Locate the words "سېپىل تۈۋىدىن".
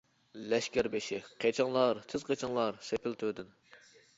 2.89-3.57